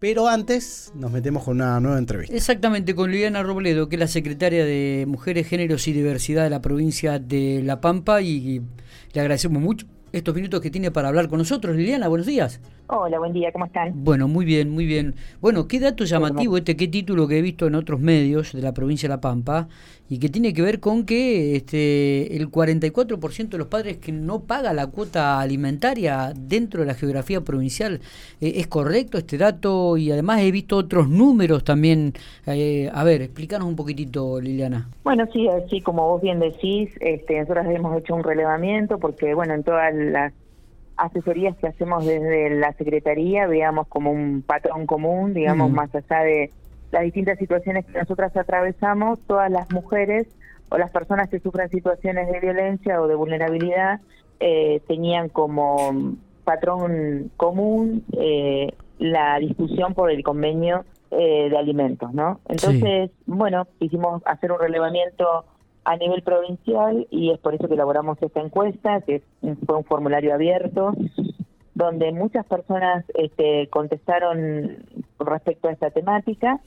Pero 0.00 0.28
antes 0.28 0.92
nos 0.94 1.12
metemos 1.12 1.44
con 1.44 1.56
una 1.56 1.78
nueva 1.78 1.98
entrevista. 1.98 2.34
Exactamente, 2.34 2.94
con 2.94 3.10
Liliana 3.10 3.42
Robledo, 3.42 3.90
que 3.90 3.96
es 3.96 4.00
la 4.00 4.08
secretaria 4.08 4.64
de 4.64 5.04
Mujeres, 5.06 5.46
Géneros 5.46 5.86
y 5.88 5.92
Diversidad 5.92 6.42
de 6.42 6.48
la 6.48 6.62
provincia 6.62 7.18
de 7.18 7.62
La 7.62 7.82
Pampa 7.82 8.22
y 8.22 8.62
le 9.12 9.20
agradecemos 9.20 9.60
mucho 9.60 9.86
estos 10.12 10.34
minutos 10.34 10.62
que 10.62 10.70
tiene 10.70 10.90
para 10.90 11.08
hablar 11.08 11.28
con 11.28 11.38
nosotros. 11.38 11.76
Liliana, 11.76 12.08
buenos 12.08 12.26
días. 12.26 12.60
Hola, 12.92 13.20
buen 13.20 13.32
día, 13.32 13.52
¿cómo 13.52 13.66
están? 13.66 13.92
Bueno, 14.02 14.26
muy 14.26 14.44
bien, 14.44 14.68
muy 14.68 14.84
bien. 14.84 15.14
Bueno, 15.40 15.68
qué 15.68 15.78
dato 15.78 16.02
llamativo 16.02 16.56
este, 16.56 16.76
qué 16.76 16.88
título 16.88 17.28
que 17.28 17.38
he 17.38 17.42
visto 17.42 17.68
en 17.68 17.76
otros 17.76 18.00
medios 18.00 18.52
de 18.52 18.60
la 18.62 18.74
provincia 18.74 19.08
de 19.08 19.14
La 19.14 19.20
Pampa 19.20 19.68
y 20.08 20.18
que 20.18 20.28
tiene 20.28 20.52
que 20.52 20.60
ver 20.60 20.80
con 20.80 21.06
que 21.06 21.54
este 21.54 22.36
el 22.36 22.50
44% 22.50 23.48
de 23.48 23.58
los 23.58 23.68
padres 23.68 23.98
que 23.98 24.10
no 24.10 24.40
paga 24.40 24.72
la 24.72 24.88
cuota 24.88 25.38
alimentaria 25.38 26.32
dentro 26.36 26.80
de 26.80 26.86
la 26.88 26.94
geografía 26.94 27.42
provincial. 27.42 28.00
Eh, 28.40 28.54
¿Es 28.56 28.66
correcto 28.66 29.18
este 29.18 29.38
dato? 29.38 29.96
Y 29.96 30.10
además 30.10 30.40
he 30.40 30.50
visto 30.50 30.76
otros 30.76 31.08
números 31.08 31.62
también. 31.62 32.14
Eh, 32.48 32.90
a 32.92 33.04
ver, 33.04 33.22
explícanos 33.22 33.68
un 33.68 33.76
poquitito, 33.76 34.40
Liliana. 34.40 34.88
Bueno, 35.04 35.28
sí, 35.32 35.46
así 35.46 35.80
como 35.80 36.08
vos 36.08 36.22
bien 36.22 36.40
decís, 36.40 36.90
este, 36.98 37.38
nosotros 37.38 37.66
hemos 37.68 37.96
hecho 37.96 38.16
un 38.16 38.24
relevamiento 38.24 38.98
porque, 38.98 39.32
bueno, 39.32 39.54
en 39.54 39.62
todas 39.62 39.94
las 39.94 40.32
asesorías 41.00 41.56
que 41.56 41.66
hacemos 41.66 42.04
desde 42.04 42.50
la 42.50 42.72
Secretaría 42.74 43.46
veamos 43.46 43.86
como 43.88 44.12
un 44.12 44.42
patrón 44.42 44.86
común, 44.86 45.34
digamos, 45.34 45.70
más 45.70 45.94
allá 45.94 46.20
de 46.20 46.52
las 46.90 47.02
distintas 47.02 47.38
situaciones 47.38 47.86
que 47.86 47.98
nosotras 47.98 48.36
atravesamos, 48.36 49.18
todas 49.26 49.50
las 49.50 49.70
mujeres 49.72 50.26
o 50.68 50.78
las 50.78 50.90
personas 50.90 51.28
que 51.28 51.40
sufren 51.40 51.70
situaciones 51.70 52.30
de 52.30 52.40
violencia 52.40 53.00
o 53.00 53.08
de 53.08 53.14
vulnerabilidad 53.14 54.00
eh, 54.40 54.80
tenían 54.86 55.28
como 55.28 56.16
patrón 56.44 57.30
común 57.36 58.04
eh, 58.12 58.72
la 58.98 59.38
discusión 59.38 59.94
por 59.94 60.10
el 60.10 60.22
convenio 60.22 60.84
eh, 61.10 61.48
de 61.50 61.58
alimentos, 61.58 62.12
¿no? 62.12 62.40
Entonces, 62.48 63.10
bueno, 63.26 63.66
hicimos 63.80 64.22
hacer 64.26 64.52
un 64.52 64.60
relevamiento 64.60 65.44
a 65.90 65.96
nivel 65.96 66.22
provincial 66.22 67.08
y 67.10 67.32
es 67.32 67.38
por 67.40 67.52
eso 67.54 67.66
que 67.66 67.74
elaboramos 67.74 68.16
esta 68.22 68.40
encuesta, 68.40 69.00
que 69.00 69.22
fue 69.66 69.76
un 69.76 69.84
formulario 69.84 70.32
abierto, 70.32 70.94
donde 71.74 72.12
muchas 72.12 72.46
personas 72.46 73.04
este, 73.14 73.66
contestaron 73.70 74.84
respecto 75.18 75.66
a 75.66 75.72
esta 75.72 75.90
temática 75.90 76.60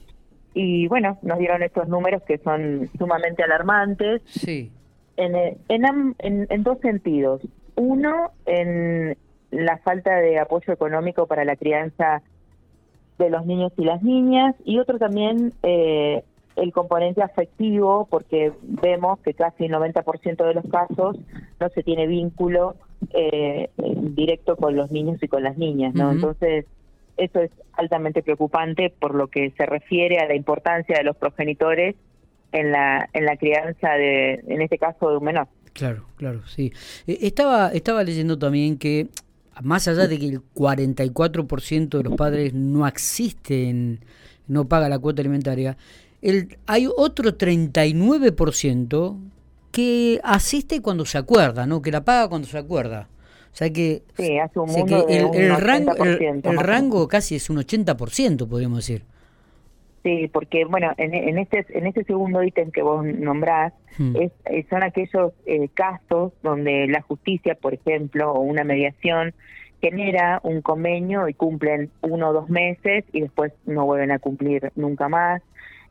y 0.52 0.88
bueno, 0.88 1.18
nos 1.22 1.38
dieron 1.38 1.62
estos 1.62 1.88
números 1.88 2.22
que 2.24 2.36
son 2.36 2.90
sumamente 2.98 3.42
alarmantes. 3.42 4.20
Sí. 4.26 4.70
En, 5.16 5.34
en, 5.68 6.46
en, 6.50 6.62
dos 6.62 6.78
sentidos. 6.80 7.40
Uno, 7.76 8.32
en 8.44 9.16
la 9.50 9.78
falta 9.78 10.16
de 10.16 10.38
apoyo 10.38 10.70
económico 10.70 11.26
para 11.26 11.46
la 11.46 11.56
crianza 11.56 12.20
de 13.18 13.30
los 13.30 13.46
niños 13.46 13.72
y 13.78 13.84
las 13.84 14.02
niñas 14.02 14.54
y 14.64 14.80
otro 14.80 14.98
también 14.98 15.54
eh, 15.62 16.24
el 16.56 16.72
componente 16.72 17.22
afectivo, 17.22 18.06
porque 18.10 18.52
vemos 18.62 19.18
que 19.20 19.34
casi 19.34 19.64
el 19.64 19.72
90% 19.72 20.46
de 20.46 20.54
los 20.54 20.64
casos 20.70 21.16
no 21.60 21.68
se 21.70 21.82
tiene 21.82 22.06
vínculo 22.06 22.76
eh, 23.12 23.70
directo 23.76 24.56
con 24.56 24.76
los 24.76 24.90
niños 24.90 25.22
y 25.22 25.28
con 25.28 25.42
las 25.42 25.58
niñas, 25.58 25.94
¿no? 25.94 26.12
Entonces, 26.12 26.66
eso 27.16 27.40
es 27.40 27.50
altamente 27.72 28.22
preocupante 28.22 28.90
por 28.90 29.14
lo 29.14 29.28
que 29.28 29.50
se 29.56 29.66
refiere 29.66 30.18
a 30.18 30.26
la 30.26 30.34
importancia 30.34 30.96
de 30.96 31.04
los 31.04 31.16
progenitores 31.16 31.96
en 32.52 32.70
la 32.70 33.08
en 33.12 33.24
la 33.24 33.36
crianza 33.36 33.90
de 33.94 34.34
en 34.46 34.62
este 34.62 34.78
caso 34.78 35.10
de 35.10 35.16
un 35.18 35.24
menor. 35.24 35.48
Claro, 35.72 36.06
claro, 36.16 36.46
sí. 36.46 36.72
Eh, 37.06 37.18
estaba 37.22 37.68
estaba 37.68 38.02
leyendo 38.04 38.38
también 38.38 38.78
que 38.78 39.08
más 39.62 39.86
allá 39.86 40.06
de 40.08 40.18
que 40.18 40.26
el 40.26 40.40
44% 40.54 41.88
de 41.88 42.02
los 42.02 42.14
padres 42.16 42.54
no 42.54 42.84
asisten, 42.84 44.00
no 44.48 44.66
paga 44.66 44.88
la 44.88 44.98
cuota 44.98 45.22
alimentaria, 45.22 45.76
el, 46.24 46.56
hay 46.66 46.88
otro 46.96 47.36
39% 47.36 49.16
que 49.70 50.20
asiste 50.24 50.80
cuando 50.80 51.04
se 51.04 51.18
acuerda, 51.18 51.66
¿no? 51.66 51.82
Que 51.82 51.90
la 51.90 52.04
paga 52.04 52.28
cuando 52.28 52.48
se 52.48 52.58
acuerda. 52.58 53.08
O 53.52 53.56
sea 53.56 53.70
que, 53.70 54.02
sí, 54.16 54.38
hace 54.38 54.58
un 54.58 54.70
el, 54.70 55.56
rango, 55.56 55.92
el, 56.02 56.42
rango 56.58 57.06
casi 57.06 57.36
es 57.36 57.50
un 57.50 57.58
80%, 57.58 58.48
podríamos 58.48 58.78
decir. 58.78 59.04
Sí, 60.02 60.28
porque 60.32 60.64
bueno, 60.64 60.92
en, 60.96 61.38
este 61.38 61.64
en 61.70 61.86
este 61.86 62.04
segundo 62.04 62.42
ítem 62.42 62.70
que 62.72 62.82
vos 62.82 63.04
nombrás, 63.04 63.72
hmm. 63.96 64.16
es, 64.16 64.32
eh, 64.46 64.66
son 64.68 64.82
aquellos 64.82 65.32
eh, 65.46 65.68
casos 65.72 66.32
donde 66.42 66.88
la 66.88 67.00
justicia, 67.02 67.54
por 67.54 67.74
ejemplo, 67.74 68.32
o 68.32 68.40
una 68.40 68.64
mediación 68.64 69.34
genera 69.80 70.40
un 70.42 70.62
convenio 70.62 71.28
y 71.28 71.34
cumplen 71.34 71.90
uno 72.00 72.30
o 72.30 72.32
dos 72.32 72.48
meses 72.48 73.04
y 73.12 73.20
después 73.20 73.52
no 73.66 73.84
vuelven 73.84 74.10
a 74.10 74.18
cumplir 74.18 74.72
nunca 74.76 75.08
más. 75.08 75.42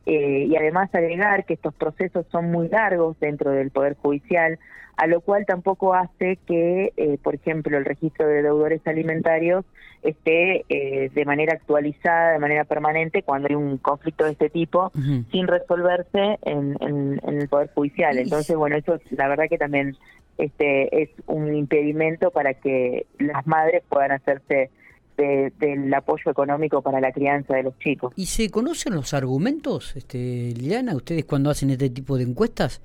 Eh, 0.06 0.46
y 0.50 0.56
además 0.56 0.94
agregar 0.94 1.46
que 1.46 1.54
estos 1.54 1.74
procesos 1.74 2.26
son 2.30 2.50
muy 2.50 2.68
largos 2.68 3.18
dentro 3.20 3.50
del 3.50 3.70
Poder 3.70 3.96
Judicial, 3.96 4.58
a 4.96 5.06
lo 5.06 5.20
cual 5.20 5.46
tampoco 5.46 5.94
hace 5.94 6.38
que, 6.46 6.92
eh, 6.96 7.18
por 7.22 7.34
ejemplo, 7.34 7.76
el 7.76 7.84
registro 7.84 8.26
de 8.28 8.42
deudores 8.42 8.86
alimentarios 8.86 9.64
esté 10.02 10.64
eh, 10.68 11.10
de 11.12 11.24
manera 11.24 11.54
actualizada, 11.54 12.32
de 12.32 12.38
manera 12.38 12.64
permanente, 12.64 13.22
cuando 13.22 13.48
hay 13.48 13.54
un 13.54 13.78
conflicto 13.78 14.24
de 14.24 14.32
este 14.32 14.50
tipo, 14.50 14.92
sin 15.32 15.48
resolverse 15.48 16.38
en, 16.42 16.76
en, 16.80 17.20
el 17.26 17.48
Poder 17.48 17.70
Judicial. 17.74 18.18
Entonces, 18.18 18.54
bueno, 18.56 18.76
eso 18.76 18.98
la 19.10 19.28
verdad 19.28 19.44
que 19.48 19.58
también 19.58 19.96
este 20.36 21.02
es 21.02 21.10
un 21.26 21.54
impedimento 21.54 22.30
para 22.30 22.54
que 22.54 23.06
las 23.18 23.46
madres 23.46 23.82
puedan 23.88 24.12
hacerse 24.12 24.70
del 25.16 25.92
apoyo 25.94 26.30
económico 26.30 26.82
para 26.82 27.00
la 27.00 27.12
crianza 27.12 27.54
de 27.54 27.62
los 27.62 27.78
chicos. 27.78 28.12
¿Y 28.16 28.26
se 28.26 28.50
conocen 28.50 28.94
los 28.94 29.14
argumentos, 29.14 29.94
este, 29.96 30.52
Liliana, 30.56 30.94
ustedes 30.94 31.24
cuando 31.24 31.50
hacen 31.50 31.70
este 31.70 31.90
tipo 31.90 32.16
de 32.16 32.24
encuestas? 32.24 32.80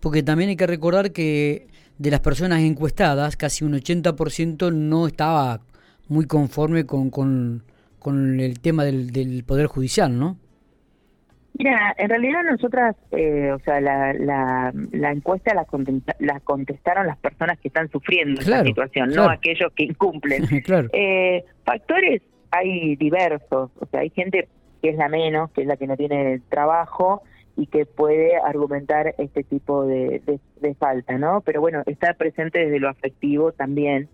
Porque 0.00 0.22
también 0.22 0.50
hay 0.50 0.56
que 0.56 0.66
recordar 0.66 1.12
que 1.12 1.68
de 1.98 2.10
las 2.10 2.20
personas 2.20 2.60
encuestadas, 2.60 3.36
casi 3.36 3.64
un 3.64 3.74
80% 3.74 4.72
no 4.72 5.06
estaba 5.06 5.60
muy 6.08 6.26
conforme 6.26 6.84
con, 6.84 7.10
con, 7.10 7.62
con 7.98 8.40
el 8.40 8.60
tema 8.60 8.84
del, 8.84 9.10
del 9.12 9.44
Poder 9.44 9.66
Judicial, 9.66 10.18
¿no? 10.18 10.36
Mira, 11.58 11.94
en 11.98 12.08
realidad 12.08 12.42
nosotras, 12.50 12.96
eh, 13.10 13.52
o 13.52 13.58
sea, 13.60 13.80
la, 13.80 14.14
la, 14.14 14.72
la 14.92 15.12
encuesta 15.12 15.54
la, 15.54 15.66
la, 16.18 16.40
contestaron 16.40 17.06
las 17.06 17.18
personas 17.18 17.58
que 17.58 17.68
están 17.68 17.90
sufriendo 17.90 18.40
esta 18.40 18.64
situación, 18.64 19.10
no 19.10 19.28
aquellos 19.28 19.72
que 19.74 19.84
incumplen. 19.84 20.44
eh, 20.92 21.44
factores 21.64 22.22
hay 22.50 22.96
diversos, 22.96 23.70
o 23.78 23.86
sea, 23.86 24.00
hay 24.00 24.10
gente 24.10 24.48
que 24.80 24.90
es 24.90 24.96
la 24.96 25.08
menos, 25.08 25.50
que 25.52 25.62
es 25.62 25.66
la 25.66 25.76
que 25.76 25.86
no 25.86 25.96
tiene 25.96 26.40
trabajo 26.48 27.22
y 27.56 27.66
que 27.66 27.84
puede 27.84 28.36
argumentar 28.36 29.14
este 29.18 29.44
tipo 29.44 29.84
de, 29.84 30.22
de, 30.24 30.40
de 30.60 30.74
falta, 30.74 31.18
¿no? 31.18 31.42
Pero 31.42 31.60
bueno, 31.60 31.82
está 31.86 32.14
presente 32.14 32.60
desde 32.60 32.80
lo 32.80 32.88
afectivo 32.88 33.52
también. 33.52 34.08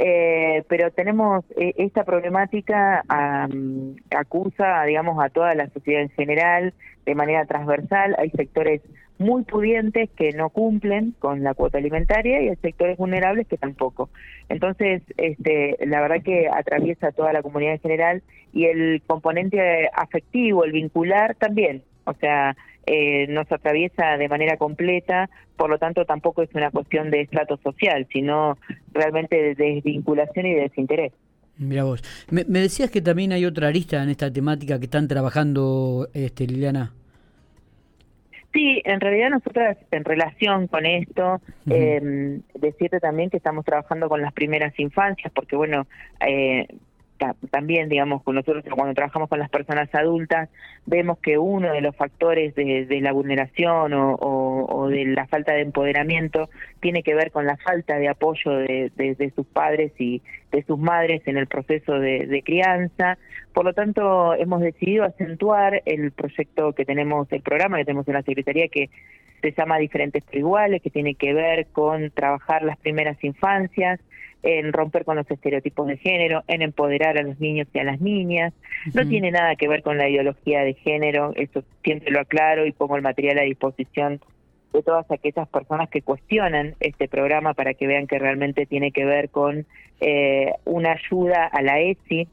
Eh, 0.00 0.62
pero 0.68 0.92
tenemos 0.92 1.44
eh, 1.56 1.74
esta 1.76 2.04
problemática 2.04 3.02
acusa, 4.16 4.84
digamos, 4.84 5.22
a 5.22 5.28
toda 5.28 5.56
la 5.56 5.68
sociedad 5.70 6.02
en 6.02 6.10
general 6.10 6.72
de 7.04 7.14
manera 7.16 7.44
transversal. 7.46 8.14
Hay 8.16 8.30
sectores 8.30 8.80
muy 9.18 9.42
pudientes 9.42 10.08
que 10.10 10.30
no 10.30 10.50
cumplen 10.50 11.16
con 11.18 11.42
la 11.42 11.54
cuota 11.54 11.78
alimentaria 11.78 12.40
y 12.40 12.48
hay 12.48 12.56
sectores 12.56 12.96
vulnerables 12.96 13.48
que 13.48 13.56
tampoco. 13.56 14.10
Entonces, 14.48 15.02
este, 15.16 15.76
la 15.84 16.00
verdad 16.00 16.22
que 16.22 16.48
atraviesa 16.48 17.10
toda 17.10 17.32
la 17.32 17.42
comunidad 17.42 17.72
en 17.72 17.80
general 17.80 18.22
y 18.52 18.66
el 18.66 19.02
componente 19.04 19.90
afectivo, 19.92 20.64
el 20.64 20.70
vincular 20.70 21.34
también. 21.34 21.82
O 22.04 22.14
sea, 22.14 22.56
eh, 22.90 23.26
nos 23.28 23.50
atraviesa 23.52 24.16
de 24.16 24.28
manera 24.28 24.56
completa, 24.56 25.28
por 25.56 25.68
lo 25.68 25.78
tanto 25.78 26.06
tampoco 26.06 26.42
es 26.42 26.48
una 26.54 26.70
cuestión 26.70 27.10
de 27.10 27.20
estrato 27.20 27.58
social, 27.58 28.06
sino 28.10 28.56
realmente 28.92 29.36
de 29.36 29.54
desvinculación 29.54 30.46
y 30.46 30.54
de 30.54 30.60
desinterés. 30.62 31.12
Mira 31.58 31.84
vos, 31.84 32.02
me, 32.30 32.44
decías 32.44 32.90
que 32.90 33.02
también 33.02 33.32
hay 33.32 33.44
otra 33.44 33.68
arista 33.68 34.02
en 34.02 34.08
esta 34.08 34.32
temática 34.32 34.78
que 34.78 34.84
están 34.86 35.06
trabajando, 35.06 36.08
este, 36.14 36.46
Liliana. 36.46 36.92
Sí, 38.52 38.80
en 38.84 39.00
realidad 39.00 39.30
nosotras 39.30 39.76
en 39.90 40.04
relación 40.04 40.68
con 40.68 40.86
esto, 40.86 41.42
eh, 41.68 42.40
decirte 42.54 43.00
también 43.00 43.28
que 43.28 43.36
estamos 43.36 43.64
trabajando 43.64 44.08
con 44.08 44.22
las 44.22 44.32
primeras 44.32 44.72
infancias, 44.78 45.30
porque 45.34 45.56
bueno, 45.56 45.86
eh, 46.26 46.66
también, 47.50 47.88
digamos, 47.88 48.22
nosotros 48.26 48.64
cuando 48.74 48.94
trabajamos 48.94 49.28
con 49.28 49.38
las 49.38 49.50
personas 49.50 49.92
adultas, 49.94 50.48
vemos 50.86 51.18
que 51.18 51.38
uno 51.38 51.72
de 51.72 51.80
los 51.80 51.94
factores 51.96 52.54
de, 52.54 52.86
la 53.00 53.12
vulneración 53.12 53.92
o, 53.94 54.88
de 54.90 55.04
la 55.06 55.26
falta 55.26 55.52
de 55.52 55.62
empoderamiento 55.62 56.48
tiene 56.80 57.02
que 57.02 57.14
ver 57.14 57.30
con 57.30 57.46
la 57.46 57.56
falta 57.56 57.98
de 57.98 58.08
apoyo 58.08 58.52
de, 58.52 59.32
sus 59.34 59.46
padres 59.46 59.92
y 59.98 60.22
de 60.52 60.62
sus 60.62 60.78
madres 60.78 61.22
en 61.26 61.36
el 61.36 61.46
proceso 61.46 61.98
de, 61.98 62.42
crianza. 62.44 63.18
Por 63.52 63.64
lo 63.64 63.72
tanto, 63.72 64.34
hemos 64.34 64.60
decidido 64.60 65.04
acentuar 65.04 65.82
el 65.84 66.12
proyecto 66.12 66.72
que 66.72 66.84
tenemos, 66.84 67.30
el 67.32 67.42
programa 67.42 67.78
que 67.78 67.84
tenemos 67.84 68.06
en 68.08 68.14
la 68.14 68.22
Secretaría, 68.22 68.68
que 68.68 68.90
se 69.40 69.52
llama 69.52 69.78
Diferentes 69.78 70.22
pero 70.26 70.38
iguales, 70.38 70.82
que 70.82 70.90
tiene 70.90 71.14
que 71.14 71.32
ver 71.32 71.66
con 71.66 72.10
trabajar 72.10 72.62
las 72.62 72.78
primeras 72.78 73.22
infancias, 73.22 74.00
en 74.42 74.72
romper 74.72 75.04
con 75.04 75.16
los 75.16 75.28
estereotipos 75.30 75.86
de 75.88 75.96
género, 75.96 76.44
en 76.46 76.62
empoderar 76.62 77.18
a 77.18 77.22
los 77.22 77.40
niños 77.40 77.66
y 77.72 77.78
a 77.78 77.84
las 77.84 78.00
niñas. 78.00 78.52
No 78.94 79.06
tiene 79.06 79.30
nada 79.30 79.56
que 79.56 79.68
ver 79.68 79.82
con 79.82 79.98
la 79.98 80.08
ideología 80.08 80.62
de 80.62 80.74
género, 80.74 81.32
eso 81.34 81.64
siempre 81.82 82.12
lo 82.12 82.20
aclaro 82.20 82.64
y 82.66 82.72
pongo 82.72 82.96
el 82.96 83.02
material 83.02 83.38
a 83.38 83.42
disposición 83.42 84.20
de 84.72 84.82
todas 84.82 85.10
aquellas 85.10 85.48
personas 85.48 85.88
que 85.88 86.02
cuestionan 86.02 86.74
este 86.80 87.08
programa 87.08 87.54
para 87.54 87.74
que 87.74 87.86
vean 87.86 88.06
que 88.06 88.18
realmente 88.18 88.66
tiene 88.66 88.92
que 88.92 89.04
ver 89.04 89.30
con 89.30 89.66
eh, 90.00 90.52
una 90.64 90.92
ayuda 90.92 91.46
a 91.46 91.62
la 91.62 91.80
ESI. 91.80 92.28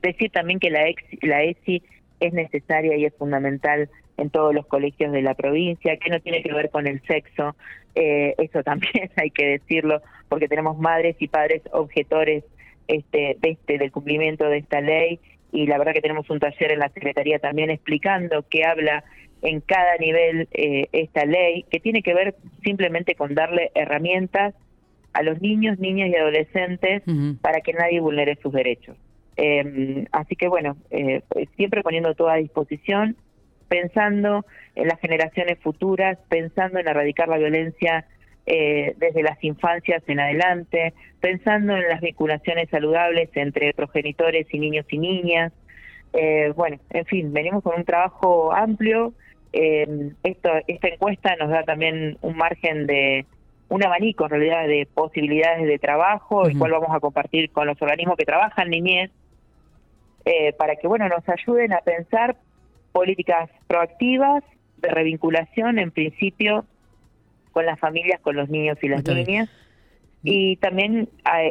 Decir 0.00 0.30
también 0.30 0.60
que 0.60 0.70
la, 0.70 0.84
la 1.22 1.42
ESI 1.42 1.82
es 2.20 2.32
necesaria 2.32 2.96
y 2.96 3.04
es 3.04 3.14
fundamental 3.14 3.88
en 4.16 4.30
todos 4.30 4.54
los 4.54 4.66
colegios 4.66 5.12
de 5.12 5.22
la 5.22 5.34
provincia, 5.34 5.96
que 5.96 6.10
no 6.10 6.20
tiene 6.20 6.42
que 6.42 6.52
ver 6.52 6.70
con 6.70 6.86
el 6.86 7.00
sexo, 7.02 7.54
eh, 7.94 8.34
eso 8.38 8.62
también 8.64 9.10
hay 9.16 9.30
que 9.30 9.46
decirlo, 9.46 10.02
porque 10.28 10.48
tenemos 10.48 10.78
madres 10.78 11.16
y 11.20 11.28
padres 11.28 11.62
objetores 11.72 12.44
este, 12.88 13.36
de 13.40 13.50
este, 13.50 13.78
del 13.78 13.92
cumplimiento 13.92 14.48
de 14.48 14.58
esta 14.58 14.80
ley 14.80 15.20
y 15.52 15.66
la 15.66 15.78
verdad 15.78 15.92
que 15.92 16.00
tenemos 16.00 16.28
un 16.30 16.40
taller 16.40 16.72
en 16.72 16.80
la 16.80 16.88
Secretaría 16.90 17.38
también 17.38 17.70
explicando 17.70 18.44
que 18.48 18.64
habla 18.64 19.04
en 19.42 19.60
cada 19.60 19.96
nivel 19.98 20.48
eh, 20.52 20.88
esta 20.92 21.24
ley, 21.24 21.64
que 21.70 21.80
tiene 21.80 22.02
que 22.02 22.14
ver 22.14 22.34
simplemente 22.64 23.14
con 23.14 23.34
darle 23.34 23.70
herramientas 23.74 24.54
a 25.12 25.22
los 25.22 25.40
niños, 25.40 25.78
niñas 25.78 26.10
y 26.10 26.16
adolescentes 26.16 27.02
para 27.40 27.60
que 27.60 27.72
nadie 27.72 28.00
vulnere 28.00 28.36
sus 28.42 28.52
derechos. 28.52 28.96
Eh, 29.40 30.04
así 30.12 30.36
que 30.36 30.48
bueno, 30.48 30.76
eh, 30.90 31.22
siempre 31.56 31.82
poniendo 31.82 32.14
todo 32.14 32.28
a 32.28 32.36
disposición, 32.36 33.16
pensando 33.68 34.44
en 34.74 34.88
las 34.88 35.00
generaciones 35.00 35.58
futuras, 35.60 36.18
pensando 36.28 36.78
en 36.80 36.88
erradicar 36.88 37.28
la 37.28 37.38
violencia 37.38 38.04
eh, 38.46 38.94
desde 38.96 39.22
las 39.22 39.42
infancias 39.44 40.02
en 40.06 40.20
adelante, 40.20 40.94
pensando 41.20 41.76
en 41.76 41.86
las 41.86 42.00
vinculaciones 42.00 42.68
saludables 42.70 43.28
entre 43.34 43.74
progenitores 43.74 44.46
y 44.52 44.58
niños 44.58 44.86
y 44.88 44.98
niñas. 44.98 45.52
Eh, 46.14 46.52
bueno, 46.56 46.78
en 46.90 47.04
fin, 47.04 47.32
venimos 47.32 47.62
con 47.62 47.76
un 47.76 47.84
trabajo 47.84 48.52
amplio. 48.52 49.12
Eh, 49.52 50.12
esto, 50.22 50.50
esta 50.66 50.88
encuesta 50.88 51.36
nos 51.36 51.50
da 51.50 51.62
también 51.62 52.16
un 52.22 52.36
margen 52.36 52.86
de, 52.86 53.26
un 53.68 53.84
abanico 53.84 54.24
en 54.24 54.30
realidad 54.30 54.66
de 54.66 54.88
posibilidades 54.94 55.66
de 55.66 55.78
trabajo, 55.78 56.46
el 56.46 56.58
cual 56.58 56.72
vamos 56.72 56.90
a 56.90 57.00
compartir 57.00 57.50
con 57.50 57.66
los 57.66 57.80
organismos 57.82 58.16
que 58.16 58.24
trabajan 58.24 58.70
niñez, 58.70 59.10
eh, 60.30 60.52
para 60.52 60.76
que 60.76 60.86
bueno 60.86 61.08
nos 61.08 61.26
ayuden 61.26 61.72
a 61.72 61.80
pensar 61.80 62.36
políticas 62.92 63.48
proactivas 63.66 64.44
de 64.76 64.90
revinculación, 64.90 65.78
en 65.78 65.90
principio 65.90 66.66
con 67.52 67.64
las 67.64 67.80
familias, 67.80 68.20
con 68.20 68.36
los 68.36 68.50
niños 68.50 68.76
y 68.82 68.88
las 68.88 69.02
niñas, 69.04 69.48
y 70.22 70.56
también 70.56 71.08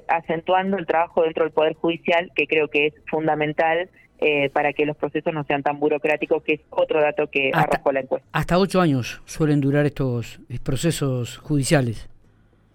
acentuando 0.07 0.77
el 0.77 0.85
trabajo 0.85 1.23
dentro 1.23 1.43
del 1.43 1.53
Poder 1.53 1.73
Judicial, 1.73 2.31
que 2.35 2.45
creo 2.45 2.67
que 2.67 2.87
es 2.87 2.93
fundamental 3.09 3.89
eh, 4.19 4.51
para 4.51 4.73
que 4.73 4.85
los 4.85 4.95
procesos 4.95 5.33
no 5.33 5.43
sean 5.45 5.63
tan 5.63 5.79
burocráticos, 5.79 6.43
que 6.43 6.53
es 6.53 6.61
otro 6.69 7.01
dato 7.01 7.31
que 7.31 7.49
arrojó 7.55 7.91
la 7.91 8.01
encuesta. 8.01 8.29
Hasta 8.31 8.59
ocho 8.59 8.79
años 8.79 9.23
suelen 9.25 9.59
durar 9.59 9.87
estos 9.87 10.39
eh, 10.49 10.59
procesos 10.63 11.39
judiciales. 11.39 12.07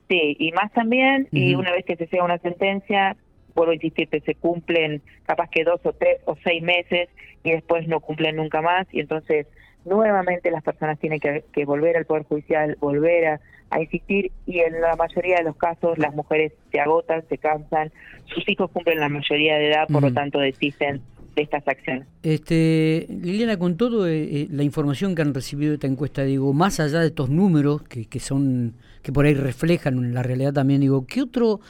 Sí, 0.08 0.36
y 0.36 0.50
más 0.50 0.72
también, 0.72 1.28
y 1.30 1.54
una 1.54 1.70
vez 1.70 1.84
que 1.84 1.94
se 1.94 2.08
sea 2.08 2.24
una 2.24 2.38
sentencia, 2.38 3.16
vuelvo 3.54 3.72
a 3.72 3.74
insistir, 3.74 4.08
que 4.08 4.20
se 4.20 4.34
cumplen 4.34 5.02
capaz 5.24 5.48
que 5.50 5.64
dos 5.64 5.80
o 5.84 5.92
tres 5.92 6.20
o 6.24 6.36
seis 6.42 6.62
meses 6.62 7.08
y 7.44 7.52
después 7.52 7.86
no 7.88 8.00
cumplen 8.00 8.36
nunca 8.36 8.62
más. 8.62 8.86
Y 8.92 9.00
entonces 9.00 9.46
nuevamente 9.84 10.50
las 10.50 10.62
personas 10.62 10.98
tienen 10.98 11.20
que, 11.20 11.64
volver 11.64 11.96
al 11.96 12.06
Poder 12.06 12.24
Judicial, 12.24 12.76
volver 12.80 13.26
a, 13.26 13.40
insistir. 13.80 14.30
Y 14.46 14.60
en 14.60 14.82
la 14.82 14.96
mayoría 14.96 15.38
de 15.38 15.44
los 15.44 15.56
casos 15.56 15.96
las 15.96 16.14
mujeres 16.14 16.52
se 16.70 16.78
agotan, 16.78 17.24
se 17.28 17.38
cansan, 17.38 17.90
sus 18.26 18.46
hijos 18.46 18.70
cumplen 18.70 19.00
la 19.00 19.08
mayoría 19.08 19.56
de 19.56 19.68
edad, 19.68 19.88
por 19.88 20.02
lo 20.02 20.12
tanto 20.12 20.38
desisten 20.40 21.00
de 21.34 21.42
estas 21.42 21.66
acciones. 21.66 22.06
Este, 22.22 23.06
Liliana, 23.08 23.58
con 23.58 23.78
todo 23.78 24.06
eh, 24.06 24.24
eh, 24.24 24.48
la 24.50 24.62
información 24.62 25.14
que 25.14 25.22
han 25.22 25.32
recibido 25.32 25.70
de 25.70 25.76
esta 25.76 25.86
encuesta, 25.86 26.22
digo, 26.22 26.52
más 26.52 26.80
allá 26.80 27.00
de 27.00 27.06
estos 27.06 27.30
números 27.30 27.82
que, 27.82 28.04
que 28.04 28.20
son 28.20 28.74
que 29.02 29.12
por 29.12 29.24
ahí 29.24 29.34
reflejan 29.34 30.14
la 30.14 30.22
realidad 30.22 30.52
también, 30.52 30.80
digo, 30.80 31.06
¿qué 31.06 31.22
otro 31.22 31.60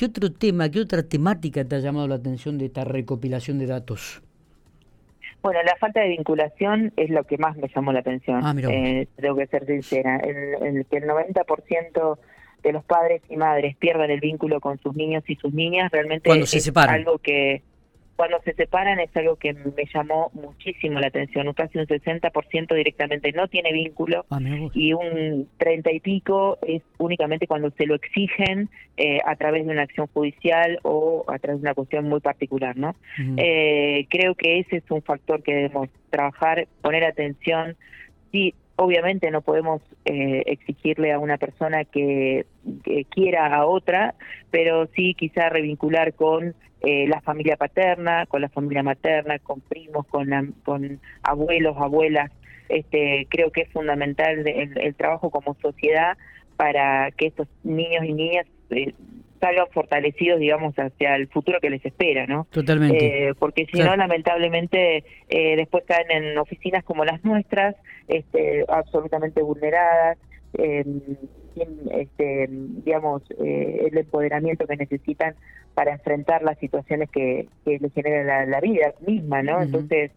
¿Qué 0.00 0.06
otro 0.06 0.32
tema, 0.32 0.70
qué 0.70 0.80
otra 0.80 1.02
temática 1.02 1.62
te 1.62 1.76
ha 1.76 1.78
llamado 1.78 2.08
la 2.08 2.14
atención 2.14 2.56
de 2.56 2.64
esta 2.64 2.84
recopilación 2.84 3.58
de 3.58 3.66
datos? 3.66 4.22
Bueno, 5.42 5.62
la 5.62 5.76
falta 5.76 6.00
de 6.00 6.08
vinculación 6.08 6.90
es 6.96 7.10
lo 7.10 7.24
que 7.24 7.36
más 7.36 7.54
me 7.58 7.68
llamó 7.68 7.92
la 7.92 8.00
atención. 8.00 8.40
Ah, 8.42 8.54
eh, 8.56 9.08
tengo 9.16 9.36
que 9.36 9.46
ser 9.48 9.66
sincera. 9.66 10.16
El, 10.16 10.86
que 10.86 10.96
el 10.96 11.04
90% 11.04 12.18
de 12.62 12.72
los 12.72 12.82
padres 12.82 13.20
y 13.28 13.36
madres 13.36 13.76
pierdan 13.76 14.10
el 14.10 14.20
vínculo 14.20 14.58
con 14.58 14.78
sus 14.78 14.96
niños 14.96 15.22
y 15.28 15.36
sus 15.36 15.52
niñas 15.52 15.92
realmente 15.92 16.30
es 16.30 16.76
algo 16.76 17.18
que 17.18 17.60
cuando 18.20 18.38
se 18.42 18.52
separan 18.52 19.00
es 19.00 19.16
algo 19.16 19.36
que 19.36 19.54
me 19.54 19.86
llamó 19.94 20.30
muchísimo 20.34 21.00
la 21.00 21.06
atención. 21.06 21.50
Casi 21.54 21.78
un 21.78 21.86
60% 21.86 22.74
directamente 22.74 23.32
no 23.32 23.48
tiene 23.48 23.72
vínculo 23.72 24.26
ah, 24.28 24.38
y 24.74 24.92
un 24.92 25.48
30 25.56 25.90
y 25.90 26.00
pico 26.00 26.58
es 26.60 26.82
únicamente 26.98 27.46
cuando 27.46 27.70
se 27.70 27.86
lo 27.86 27.94
exigen 27.94 28.68
eh, 28.98 29.20
a 29.24 29.36
través 29.36 29.64
de 29.64 29.72
una 29.72 29.84
acción 29.84 30.06
judicial 30.08 30.80
o 30.82 31.24
a 31.28 31.38
través 31.38 31.62
de 31.62 31.68
una 31.68 31.74
cuestión 31.74 32.10
muy 32.10 32.20
particular. 32.20 32.76
¿no? 32.76 32.94
Eh, 33.38 34.06
creo 34.10 34.34
que 34.34 34.58
ese 34.58 34.76
es 34.76 34.90
un 34.90 35.00
factor 35.00 35.42
que 35.42 35.54
debemos 35.54 35.88
trabajar, 36.10 36.68
poner 36.82 37.04
atención. 37.04 37.74
Sí, 38.32 38.54
obviamente 38.80 39.30
no 39.30 39.42
podemos 39.42 39.82
eh, 40.06 40.42
exigirle 40.46 41.12
a 41.12 41.18
una 41.18 41.36
persona 41.36 41.84
que, 41.84 42.46
quiera 43.10 43.54
a 43.54 43.66
otra, 43.66 44.14
pero 44.50 44.86
sí 44.94 45.14
quizá 45.14 45.48
revincular 45.50 46.14
con 46.14 46.54
eh, 46.80 47.06
la 47.06 47.20
familia 47.20 47.56
paterna, 47.56 48.24
con 48.26 48.40
la 48.40 48.48
familia 48.48 48.82
materna, 48.82 49.38
con 49.38 49.60
primos, 49.60 50.06
con, 50.06 50.54
con 50.64 51.00
abuelos, 51.22 51.76
abuelas. 51.78 52.30
Este, 52.68 53.26
creo 53.28 53.50
que 53.50 53.62
es 53.62 53.68
fundamental 53.70 54.46
el, 54.46 54.94
trabajo 54.94 55.30
como 55.30 55.54
sociedad 55.60 56.16
para 56.56 57.10
que 57.10 57.26
estos 57.26 57.48
niños 57.64 58.04
y 58.04 58.12
niñas 58.12 58.46
eh, 58.70 58.94
salgan 59.40 59.66
fortalecidos, 59.72 60.38
digamos, 60.38 60.74
hacia 60.76 61.16
el 61.16 61.28
futuro 61.28 61.58
que 61.60 61.70
les 61.70 61.84
espera, 61.84 62.26
¿no? 62.26 62.46
Totalmente. 62.50 63.28
Eh, 63.28 63.34
porque 63.38 63.66
si 63.72 63.78
no, 63.78 63.96
lamentablemente, 63.96 65.04
eh, 65.28 65.56
después 65.56 65.84
caen 65.86 66.10
en 66.10 66.38
oficinas 66.38 66.84
como 66.84 67.04
las 67.04 67.24
nuestras, 67.24 67.74
este, 68.08 68.64
absolutamente 68.68 69.42
vulneradas, 69.42 70.18
eh, 70.58 70.84
sin, 71.54 71.90
este, 71.92 72.48
digamos, 72.50 73.22
eh, 73.42 73.88
el 73.90 73.98
empoderamiento 73.98 74.66
que 74.66 74.76
necesitan 74.76 75.34
para 75.74 75.92
enfrentar 75.92 76.42
las 76.42 76.58
situaciones 76.58 77.08
que, 77.10 77.48
que 77.64 77.78
les 77.78 77.92
genera 77.92 78.46
la, 78.46 78.60
vida 78.60 78.94
misma, 79.06 79.42
¿no? 79.42 79.62
Entonces, 79.62 80.10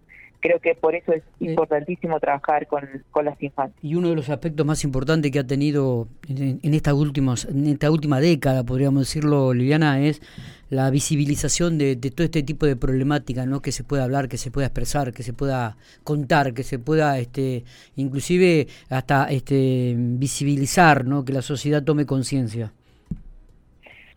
creo 0.44 0.60
que 0.60 0.75
por 0.75 0.94
eso 0.94 1.13
es 1.13 1.24
importantísimo 1.40 2.19
trabajar 2.19 2.68
con, 2.68 2.81
con, 3.12 3.23
las 3.23 3.42
infancias. 3.42 3.81
Y 3.81 3.95
uno 3.95 4.09
de 4.09 4.16
los 4.16 4.30
aspectos 4.30 4.66
más 4.66 4.83
importantes 4.83 5.31
que 5.31 5.40
ha 5.40 5.47
tenido 5.47 6.09
en, 6.28 6.59
en, 6.62 6.73
estas 6.73 6.94
últimas, 6.94 7.45
en 7.45 7.66
esta 7.68 7.90
última 7.90 8.19
década, 8.19 8.64
podríamos 8.66 9.04
decirlo, 9.04 9.54
Liliana, 9.54 10.02
es 10.02 10.21
la 10.69 10.90
visibilización 10.90 11.78
de, 11.78 11.95
todo 11.95 12.26
este 12.26 12.44
tipo 12.44 12.66
de 12.66 12.76
problemática, 12.76 13.45
¿no? 13.45 13.62
que 13.62 13.71
se 13.71 13.83
pueda 13.83 14.04
hablar, 14.04 14.28
que 14.28 14.38
se 14.38 14.52
pueda 14.52 14.68
expresar, 14.68 15.14
que 15.14 15.23
se 15.23 15.31
pueda 15.31 15.78
contar, 16.04 16.54
que 16.54 16.64
se 16.64 16.78
pueda 16.78 17.19
este, 17.19 17.64
inclusive 17.95 18.68
hasta 18.90 19.26
este, 19.26 19.95
visibilizar, 19.97 21.06
¿no? 21.06 21.23
que 21.23 21.31
la 21.31 21.42
sociedad 21.42 21.83
tome 21.83 22.06
conciencia. 22.06 22.73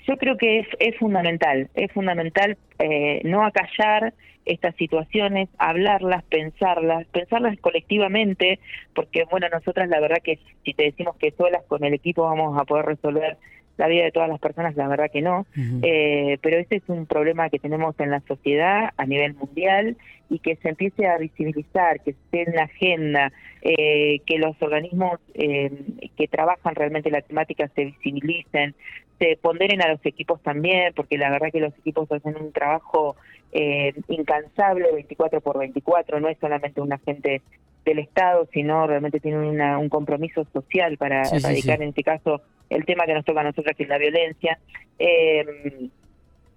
Yo 0.06 0.16
creo 0.16 0.36
que 0.36 0.60
es, 0.60 0.68
es 0.78 0.96
fundamental, 0.98 1.68
es 1.75 1.90
fundamental 1.92 2.56
eh, 2.78 3.20
no 3.25 3.44
acallar 3.44 4.14
estas 4.44 4.76
situaciones, 4.76 5.48
hablarlas, 5.58 6.22
pensarlas, 6.25 7.06
pensarlas 7.08 7.58
colectivamente, 7.60 8.60
porque 8.94 9.25
bueno, 9.30 9.48
nosotras 9.52 9.88
la 9.88 10.00
verdad 10.00 10.18
que 10.22 10.38
si 10.64 10.72
te 10.72 10.84
decimos 10.84 11.16
que 11.16 11.32
solas 11.32 11.64
con 11.66 11.84
el 11.84 11.94
equipo 11.94 12.22
vamos 12.22 12.58
a 12.58 12.64
poder 12.64 12.86
resolver 12.86 13.36
la 13.76 13.88
vida 13.88 14.04
de 14.04 14.12
todas 14.12 14.28
las 14.28 14.40
personas, 14.40 14.75
la 14.76 14.88
verdad 14.88 15.10
que 15.12 15.20
no, 15.20 15.46
eh, 15.82 16.38
pero 16.40 16.58
este 16.58 16.76
es 16.76 16.82
un 16.86 17.04
problema 17.04 17.50
que 17.50 17.58
tenemos 17.58 17.98
en 18.00 18.10
la 18.10 18.20
sociedad 18.20 18.90
a 18.96 19.04
nivel 19.04 19.34
mundial 19.34 19.98
y 20.30 20.38
que 20.38 20.56
se 20.56 20.70
empiece 20.70 21.06
a 21.06 21.18
visibilizar, 21.18 22.00
que 22.00 22.12
esté 22.12 22.42
en 22.48 22.54
la 22.54 22.62
agenda, 22.62 23.32
eh, 23.60 24.20
que 24.26 24.38
los 24.38 24.60
organismos 24.62 25.20
eh, 25.34 25.70
que 26.16 26.26
trabajan 26.26 26.75
realmente 26.75 27.10
la 27.10 27.20
temática 27.20 27.68
se 27.75 27.84
visibilicen, 27.84 28.75
se 29.18 29.38
ponderen 29.40 29.82
a 29.82 29.88
los 29.88 30.04
equipos 30.04 30.42
también, 30.42 30.92
porque 30.94 31.18
la 31.18 31.30
verdad 31.30 31.49
que 31.52 31.61
los 31.61 31.76
equipos 31.78 32.11
hacen 32.11 32.37
un 32.37 32.52
trabajo 32.52 33.16
eh, 33.52 33.94
incansable 34.08 34.92
24 34.92 35.40
por 35.40 35.58
24, 35.58 36.20
no 36.20 36.28
es 36.28 36.38
solamente 36.38 36.80
un 36.80 36.92
agente 36.92 37.42
del 37.85 38.00
Estado, 38.00 38.49
sino 38.52 38.87
realmente 38.87 39.20
tienen 39.20 39.61
un 39.61 39.88
compromiso 39.88 40.44
social 40.52 40.96
para 40.99 41.23
erradicar 41.23 41.80
en 41.80 41.90
este 41.90 42.02
caso 42.02 42.42
el 42.68 42.85
tema 42.85 43.06
que 43.06 43.14
nos 43.14 43.25
toca 43.25 43.40
a 43.40 43.44
nosotros, 43.44 43.76
que 43.76 43.85
es 43.85 43.88
la 43.88 43.99
violencia. 43.99 44.58
Eh, 44.99 45.88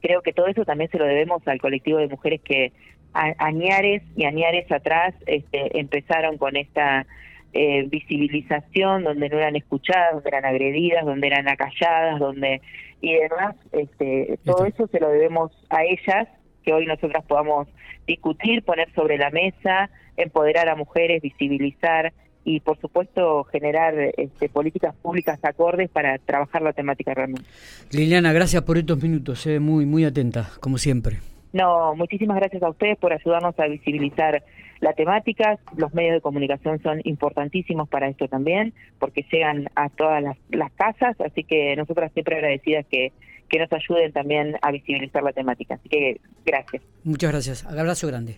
creo 0.02 0.22
que 0.22 0.34
todo 0.34 0.48
eso 0.48 0.66
también 0.66 0.90
se 0.90 0.98
lo 0.98 1.06
debemos 1.06 1.48
al 1.48 1.62
colectivo 1.62 2.00
de 2.00 2.08
mujeres 2.08 2.42
que 2.42 2.72
añares 3.14 4.04
y 4.16 4.26
añares 4.26 4.72
atrás 4.72 5.16
este, 5.26 5.80
empezaron 5.80 6.38
con 6.38 6.56
esta 6.56 7.06
eh, 7.54 7.88
visibilización, 7.90 9.04
donde 9.04 9.30
no 9.30 9.38
eran 9.38 9.56
escuchadas, 9.56 10.14
donde 10.14 10.30
eran 10.30 10.46
agredidas, 10.46 11.06
donde 11.06 11.28
eran 11.28 11.48
acalladas, 11.48 12.20
donde 12.20 12.62
y 13.02 13.14
demás, 13.14 13.56
este, 13.72 14.40
todo 14.44 14.66
eso 14.66 14.88
se 14.88 15.00
lo 15.00 15.10
debemos 15.10 15.52
a 15.70 15.84
ellas, 15.84 16.28
que 16.64 16.74
hoy 16.74 16.86
nosotras 16.86 17.24
podamos 17.26 17.68
discutir, 18.06 18.64
poner 18.64 18.94
sobre 18.94 19.18
la 19.18 19.30
mesa, 19.30 19.90
empoderar 20.18 20.68
a 20.68 20.76
mujeres, 20.76 21.22
visibilizar 21.22 22.12
y 22.44 22.60
por 22.60 22.80
supuesto 22.80 23.44
generar 23.46 23.94
este, 24.18 24.50
políticas 24.50 24.96
públicas 24.96 25.40
acordes 25.44 25.90
para 25.90 26.18
trabajar 26.18 26.62
la 26.62 26.74
temática 26.74 27.14
realmente. 27.14 27.48
Liliana, 27.92 28.34
gracias 28.34 28.64
por 28.64 28.78
estos 28.78 29.02
minutos, 29.02 29.46
eh, 29.48 29.60
muy 29.60 29.86
muy 29.86 30.04
atenta, 30.04 30.50
como 30.60 30.78
siempre. 30.78 31.18
No, 31.54 31.96
muchísimas 31.96 32.38
gracias 32.38 32.62
a 32.64 32.70
ustedes 32.70 32.98
por 32.98 33.14
ayudarnos 33.14 33.58
a 33.60 33.68
visibilizar 33.68 34.44
la 34.80 34.94
temática. 34.94 35.60
Los 35.76 35.94
medios 35.94 36.14
de 36.14 36.22
comunicación 36.22 36.82
son 36.82 37.02
importantísimos 37.04 37.90
para 37.90 38.08
esto 38.08 38.28
también, 38.28 38.74
porque 39.00 39.26
llegan 39.32 39.70
a 39.76 39.90
todas 39.90 40.24
las, 40.24 40.72
casas, 40.74 41.20
así 41.22 41.44
que 41.44 41.76
nosotras 41.76 42.12
siempre 42.14 42.36
agradecidas 42.36 42.86
que, 42.86 43.12
que 43.50 43.60
nos 43.60 43.72
ayuden 43.74 44.14
también 44.14 44.56
a 44.62 44.72
visibilizar 44.72 45.24
la 45.24 45.34
temática. 45.34 45.76
Así 45.76 45.90
que 45.90 46.22
gracias. 46.46 46.84
Muchas 47.04 47.32
gracias. 47.32 47.66
Abrazo 47.66 48.08
grande. 48.08 48.28